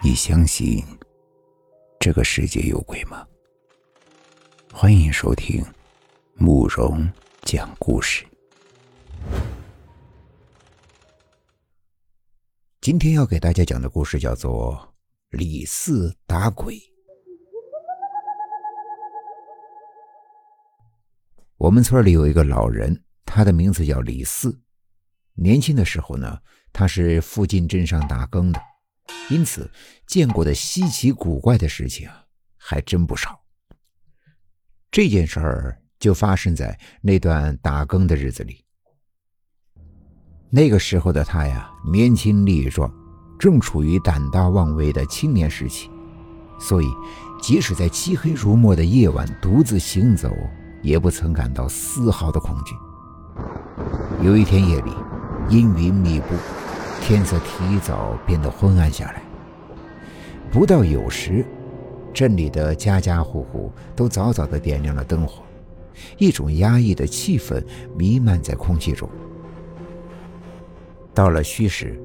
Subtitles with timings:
[0.00, 0.84] 你相信
[1.98, 3.26] 这个世界有鬼吗？
[4.72, 5.60] 欢迎收听
[6.34, 7.10] 慕容
[7.42, 8.24] 讲故事。
[12.80, 14.72] 今天要给大家讲的故事叫做
[15.36, 16.76] 《李四打鬼》。
[21.56, 24.56] 我们村里有一个老人，他的名字叫李四。
[25.34, 26.38] 年轻的时候呢，
[26.72, 28.60] 他是附近镇上打更的。
[29.30, 29.70] 因此，
[30.06, 32.08] 见过的稀奇古怪的事情
[32.56, 33.38] 还真不少。
[34.90, 38.64] 这件事儿就发生在那段打更的日子里。
[40.50, 42.90] 那个时候的他呀，年轻力壮，
[43.38, 45.90] 正处于胆大妄为的青年时期，
[46.58, 46.86] 所以
[47.42, 50.34] 即使在漆黑如墨的夜晚独自行走，
[50.82, 52.74] 也不曾感到丝毫的恐惧。
[54.24, 54.92] 有一天夜里，
[55.50, 56.34] 阴云密布。
[57.00, 59.22] 天色提早变得昏暗下来。
[60.50, 61.44] 不到酉时，
[62.12, 65.42] 镇里的家家户户都早早的点亮了灯火，
[66.16, 67.62] 一种压抑的气氛
[67.96, 69.08] 弥漫在空气中。
[71.14, 72.00] 到了戌时，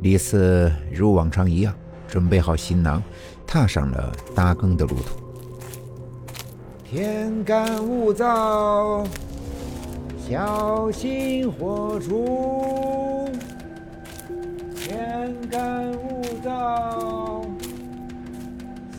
[0.00, 1.74] 李四如往常一样
[2.06, 3.02] 准备好行囊，
[3.46, 5.20] 踏上了搭更的路途。
[6.84, 9.06] 天干物燥，
[10.28, 13.23] 小心火烛。
[14.86, 17.48] 天干物燥，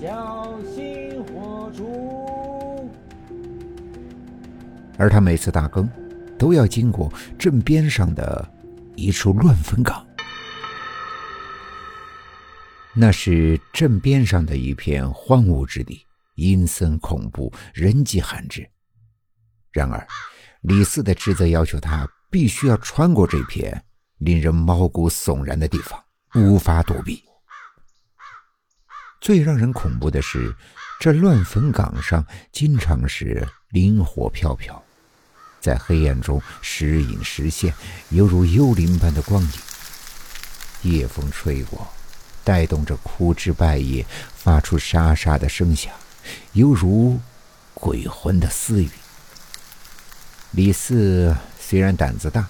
[0.02, 2.89] 小心火烛。
[4.97, 5.88] 而他每次打更，
[6.39, 8.52] 都要经过镇边上的
[8.95, 10.03] 一处乱坟岗。
[12.95, 18.67] 那是镇边上的一片荒芜之地，阴森恐怖，人迹罕至。
[19.72, 20.08] 然而，
[20.61, 23.80] 李四的职责要求他必须要穿过这片。
[24.19, 26.02] 令人毛骨悚然的地方，
[26.33, 27.23] 无法躲避。
[29.22, 30.55] 最让人恐怖的是，
[30.99, 34.81] 这乱坟岗上经常是灵火飘飘，
[35.59, 37.73] 在黑暗中时隐时现，
[38.09, 39.50] 犹如幽灵般的光影。
[40.84, 41.88] 夜风吹过，
[42.44, 45.91] 带动着枯枝败叶，发出沙沙的声响，
[46.53, 47.19] 犹如
[47.73, 48.90] 鬼魂的私语。
[50.51, 52.47] 李四虽然胆子大。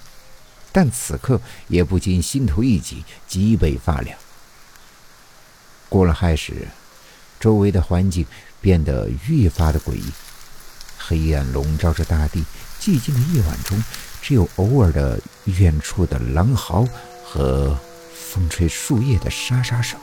[0.76, 4.14] 但此刻也不禁心头一紧，脊背发凉。
[5.88, 6.68] 过了亥时，
[7.40, 8.26] 周围的环境
[8.60, 10.12] 变得越发的诡异，
[10.98, 12.44] 黑暗笼罩着大地。
[12.78, 13.82] 寂静的夜晚中，
[14.20, 16.86] 只有偶尔的远处的狼嚎
[17.24, 17.74] 和
[18.14, 19.98] 风吹树叶的沙沙声。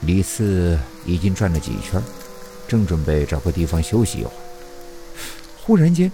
[0.00, 2.02] 李四已经转了几圈，
[2.66, 4.34] 正准备找个地方休息一会儿，
[5.60, 6.10] 忽然间。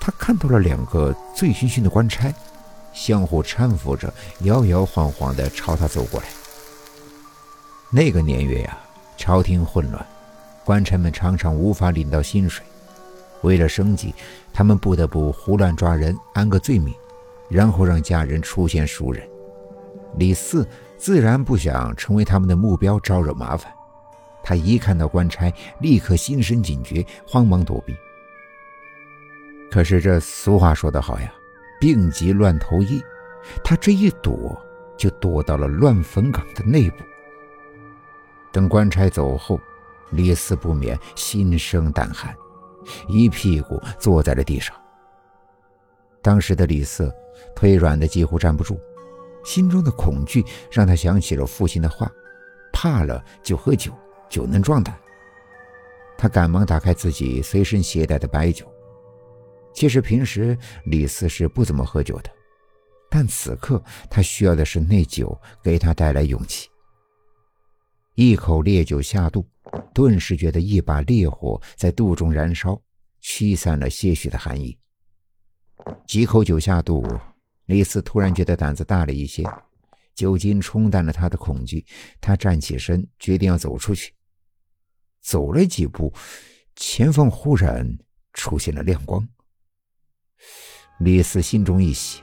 [0.00, 2.32] 他看到了两个醉醺醺的官差，
[2.92, 6.26] 相互搀扶着，摇摇晃晃地朝他走过来。
[7.90, 8.78] 那个年月呀，
[9.16, 10.04] 朝廷混乱，
[10.64, 12.64] 官差们常常无法领到薪水，
[13.42, 14.14] 为了生计，
[14.54, 16.94] 他们不得不胡乱抓人，安个罪名，
[17.48, 19.28] 然后让家人出现赎人。
[20.16, 23.70] 李四自然不想成为他们的目标，招惹麻烦。
[24.42, 27.94] 他一看到官差，立刻心生警觉，慌忙躲避。
[29.70, 31.32] 可是这俗话说得好呀，
[31.80, 33.02] 病急乱投医。
[33.64, 34.60] 他这一躲，
[34.96, 37.04] 就躲到了乱坟岗的内部。
[38.52, 39.58] 等官差走后，
[40.10, 42.34] 李四不免心生胆寒，
[43.08, 44.76] 一屁股坐在了地上。
[46.20, 47.10] 当时的李四
[47.54, 48.78] 腿软的几乎站不住，
[49.42, 52.10] 心中的恐惧让他想起了父亲的话
[52.74, 53.90] ：“怕了就喝酒，
[54.28, 54.94] 酒能壮胆。”
[56.18, 58.70] 他赶忙打开自己随身携带的白酒。
[59.80, 62.30] 其实平时李四是不怎么喝酒的，
[63.08, 66.68] 但此刻他需要的是那酒给他带来勇气。
[68.14, 69.42] 一口烈酒下肚，
[69.94, 72.78] 顿时觉得一把烈火在肚中燃烧，
[73.22, 74.78] 驱散了些许的寒意。
[76.06, 77.02] 几口酒下肚，
[77.64, 79.42] 李四突然觉得胆子大了一些，
[80.14, 81.82] 酒精冲淡了他的恐惧。
[82.20, 84.12] 他站起身，决定要走出去。
[85.22, 86.12] 走了几步，
[86.76, 87.98] 前方忽然
[88.34, 89.26] 出现了亮光。
[90.98, 92.20] 李四心中一喜，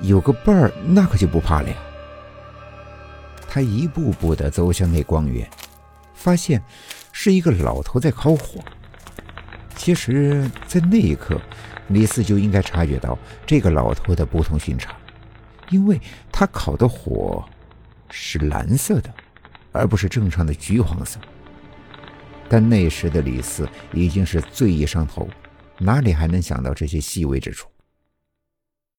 [0.00, 1.76] 有个伴儿，那可就不怕了呀。
[3.48, 5.48] 他一步步的走向那光源，
[6.14, 6.62] 发现
[7.12, 8.60] 是一个老头在烤火。
[9.76, 11.40] 其实，在那一刻，
[11.88, 14.94] 李四就应该察觉到这个老头的不同寻常，
[15.70, 16.00] 因为
[16.32, 17.44] 他烤的火
[18.10, 19.12] 是蓝色的，
[19.72, 21.18] 而不是正常的橘黄色。
[22.48, 25.28] 但那时的李四已经是醉意上头。
[25.78, 27.68] 哪里还能想到这些细微之处？